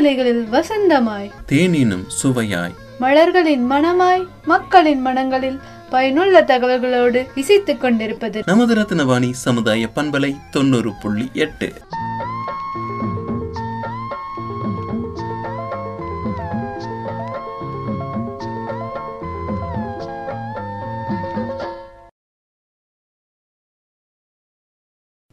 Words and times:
வானலைகளில் 0.00 0.46
வசந்தமாய். 0.52 1.30
தேனினும் 1.46 2.04
சுவையாய். 2.22 2.74
மலர்களின் 3.00 3.70
மனமாய் 3.70 4.26
மக்களின் 4.44 5.00
மனங்களில் 5.00 5.60
பயனுள்ள 5.90 6.42
தகவல்களோடு 6.42 7.26
இசைத்துக் 7.34 7.80
கொண்டிருப்பது. 7.80 8.42
நமது 8.46 8.74
ரத்னவாணி 8.74 9.30
சமுதாய 9.30 9.88
பண்பலை 9.94 10.36
தொண்ணூறு 10.50 10.92
புள்ளி 11.02 11.30
எட்டு. 11.32 11.72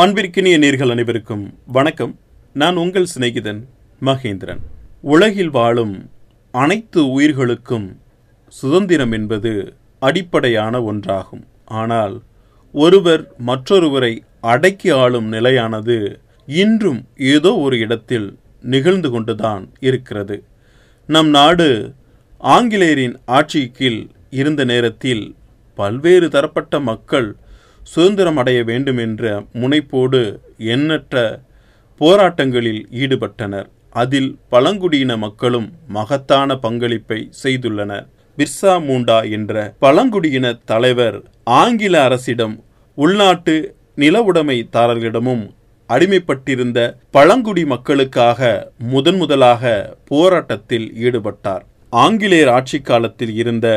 அன்பிற்கினிய 0.00 0.58
நேர்கள் 0.58 0.90
அனைவருக்கும் 0.90 1.58
வணக்கம். 1.66 2.18
நான் 2.52 2.76
உங்கள் 2.76 3.06
சிநேகிதன் 3.18 3.60
மகேந்திரன். 4.02 4.60
உலகில் 5.00 5.50
வாழும் 5.50 6.10
அனைத்து 6.50 7.10
உயிர்களுக்கும் 7.10 8.00
சுதந்திரம் 8.48 9.12
என்பது 9.12 9.74
அடிப்படையான 9.98 10.80
ஒன்றாகும். 10.80 11.44
ஆனால் 11.64 12.22
ஒருவர் 12.72 13.32
மற்றொருவரை 13.46 14.18
அடக்கி 14.40 14.90
ஆளும் 14.90 15.28
நிலையானது 15.28 16.20
இன்றும் 16.46 17.06
ஏதோ 17.16 17.56
ஒரு 17.56 17.78
இடத்தில் 17.78 18.38
நிகழ்ந்து 18.60 19.10
கொண்டுதான் 19.10 19.72
இருக்கிறது. 19.80 20.44
நம் 21.06 21.28
நாடு 21.28 21.92
ஆங்கிலேயரின் 22.38 23.16
ஆட்சி 23.24 23.70
கீழ் 23.70 24.06
இருந்த 24.30 24.64
நேரத்தில் 24.64 25.34
பல்வேறு 25.74 26.28
தரப்பட்ட 26.28 26.80
மக்கள் 26.80 27.36
சுதந்திரம் 27.82 28.36
அடைய 28.36 28.64
வேண்டும் 28.64 28.96
என்ற 28.96 29.46
முனைப்போடு 29.52 30.38
எண்ணற்ற 30.56 31.42
போராட்டங்களில் 32.00 32.82
ஈடுபட்டனர். 32.90 33.66
அதில் 33.94 34.30
பழங்குடியின 34.48 35.12
மக்களும் 35.16 35.68
மகத்தான 35.88 36.56
பங்களிப்பை 36.56 37.18
செய்துள்ளனர். 37.42 38.06
பிர்சா 38.38 38.72
மூண்டா 38.86 39.18
என்ற 39.30 39.74
பழங்குடியின 39.78 40.46
தலைவர் 40.70 41.18
ஆங்கில 41.58 41.94
அரசிடம் 42.04 42.54
உள்நாட்டு 42.98 43.54
நில 44.02 44.22
உடைமைதாரர்களிடமும் 44.30 45.44
அடிமைப்பட்டிருந்த 45.90 46.78
பழங்குடி 47.10 47.62
மக்களுக்காக 47.64 48.40
முதன் 48.92 49.16
முதலாக 49.16 49.62
போராட்டத்தில் 50.04 50.86
ஈடுபட்டார். 51.06 51.64
ஆங்கிலேயர் 51.92 52.48
ஆட்சி 52.48 52.78
காலத்தில் 52.80 53.34
இருந்த 53.34 53.68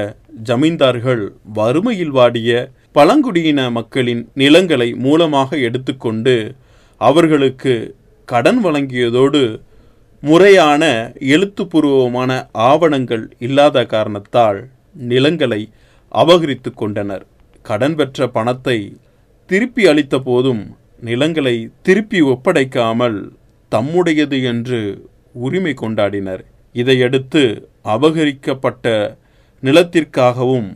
ஜமீன்தார்கள் 0.44 1.23
வறுமையில் 1.54 2.10
வாடிய 2.10 2.52
பழங்குடியின 2.92 3.70
மக்களின் 3.70 4.23
நிலங்களை 4.34 4.90
மூலமாக 5.06 5.58
எடுத்துக்கொண்டு 5.68 6.36
அவர்களுக்கு 7.02 7.73
கடன் 8.28 8.62
வழங்கியதோடு 8.66 9.42
முறையான 10.23 10.84
எழுத்துப்பூர்வமான 11.34 12.32
ஆவணங்கள் 12.52 13.26
இல்லாத 13.40 13.86
காரணத்தால் 13.86 14.60
நிலங்களை 14.94 15.70
அபகரித்து 16.12 16.73
கொண்டனர். 16.73 17.26
கடன் 17.62 17.96
பெற்ற 17.96 18.28
பணத்தை 18.28 18.98
திருப்பி 19.45 19.88
அளித்த 19.88 20.20
போதும் 20.20 20.64
நிலங்களை 21.00 21.70
திருப்பி 21.82 22.22
ஒப்படைக்காமல் 22.22 23.30
தம்முடையது 23.72 24.44
என்று 24.44 24.80
உரிமை 25.34 25.73
கொண்டாடினர். 25.82 26.44
இதையடுத்து 26.73 27.44
அபகரிக்கப்பட்ட 27.86 29.18
நிலத்திற்காகவும் 29.64 30.70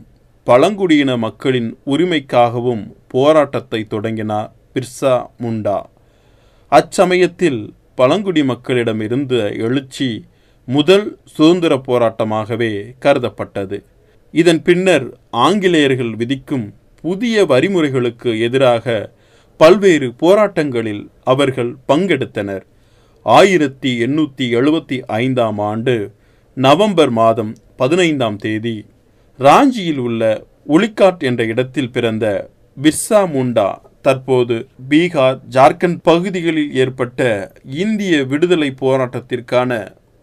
பழங்குடியின 0.43 1.17
மக்களின் 1.17 1.77
உரிமைக்காகவும் 1.85 2.83
போராட்டத்தை 3.07 3.87
தொடங்கினார் 3.87 4.51
பிர்சா 4.73 5.15
முண்டா. 5.41 5.79
அச்சமயத்தில் 6.71 7.61
பழங்குடி 8.01 8.41
மக்களிடமிருந்த 8.51 9.35
எழுச்சி 9.65 10.07
முதல் 10.67 11.07
சுதந்திர 11.35 11.73
போராட்டமாகவே 11.87 12.69
கருதப்பட்டது. 13.05 13.77
இதன் 14.33 14.61
பின்னர் 14.67 15.05
ஆங்கிலேயர்கள் 15.45 16.11
விதிக்கும் 16.21 16.65
புதிய 17.03 17.43
வரிமுறைகளுக்கு 17.51 18.31
எதிராக 18.47 18.95
பல்வேறு 19.59 20.07
போராட்டங்களில் 20.23 21.03
அவர்கள் 21.31 21.71
பங்கெடுத்தனர். 21.87 22.63
ஆயிரத்தி 23.25 23.91
எண்ணூற்றி 24.05 24.45
எழுபத்தி 24.59 24.97
ஐந்தாம் 25.23 25.59
ஆண்டு 25.71 25.95
நவம்பர் 26.57 27.13
மாதம் 27.19 27.53
பதினைந்தாம் 27.81 28.39
தேதி 28.45 28.77
ராஞ்சியில் 29.39 30.01
உள்ள 30.07 30.21
உளிக்காட் 30.75 31.23
என்ற 31.29 31.43
இடத்தில் 31.53 31.93
பிறந்த 31.95 32.25
பிர்சா 32.77 33.21
முண்டா 33.35 33.69
தற்போது 34.01 34.55
பீகார் 34.89 35.39
ஜார்க்கண்ட் 35.49 35.99
பகுதிகளில் 36.01 36.71
ஏற்பட்ட 36.73 37.21
இந்திய 37.83 38.23
விடுதலை 38.23 38.69
போராட்டத்திற்கான 38.81 39.71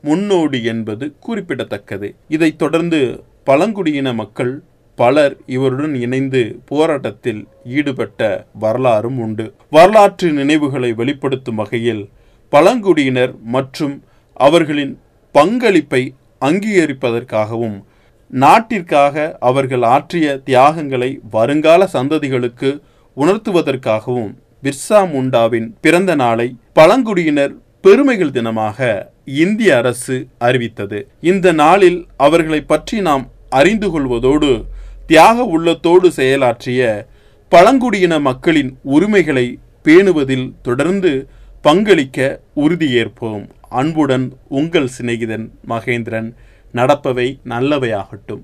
முன்னோடி 0.05 0.63
என்பது 0.65 1.15
குறிப்பிடத்தக்கது. 1.21 2.09
இதைத் 2.29 2.59
தொடர்ந்து 2.59 3.01
பழங்குடியின 3.45 4.13
மக்கள் 4.13 4.53
பலர் 4.99 5.35
இவருடன் 5.47 5.95
இணைந்து 5.95 6.43
போராட்டத்தில் 6.65 7.41
ஈடுபட்ட 7.65 8.23
வரலாறும் 8.59 9.19
உண்டு. 9.19 9.47
வரலாற்று 9.71 10.33
நினைவுகளை 10.33 10.91
வெளிப்படுத்தும் 10.93 11.55
வகையில் 11.55 12.03
பழங்குடியினர் 12.53 13.35
மற்றும் 13.49 13.95
அவர்களின் 14.41 14.95
பங்களிப்பை 15.35 16.03
அங்கீகரிப்பதற்காகவும் 16.43 17.79
நாட்டிற்காக 18.33 19.37
அவர்கள் 19.41 19.85
ஆற்றிய 19.87 20.27
தியாகங்களை 20.45 21.11
வருங்கால 21.31 21.89
சந்ததிகளுக்கு 21.93 22.71
உணர்த்துவதற்காகவும் 23.17 24.35
பிர்சா 24.63 25.01
முண்டாவின் 25.15 25.75
பிறந்த 25.81 26.15
நாளை 26.15 26.57
பழங்குடியினர் 26.73 27.55
பெருமைகள் 27.81 28.37
தினமாக 28.39 29.07
இந்திய 29.25 29.77
அரசு 29.77 30.27
அறிவித்தது. 30.39 31.09
இந்த 31.21 31.53
நாளில் 31.53 32.07
அவர்களை 32.17 32.61
பற்றி 32.61 33.01
நாம் 33.01 33.31
அறிந்து 33.51 33.91
கொள்வதோடு 33.91 34.65
தியாக 35.07 35.45
உள்ளத்தோடு 35.45 36.09
செயலாற்றிய 36.09 37.07
பழங்குடியின 37.49 38.19
மக்களின் 38.19 38.79
உரிமைகளை 38.83 39.59
பேணுவதில் 39.85 40.53
தொடர்ந்து 40.63 41.29
பங்களிக்க 41.63 42.41
உறுதியேற்போம். 42.57 43.47
அன்புடன் 43.69 44.37
உங்கள் 44.49 44.89
சிநேகிதன் 44.99 45.51
மகேந்திரன். 45.69 46.29
நடப்பவை 46.75 47.39
நல்லவையாகட்டும். 47.45 48.43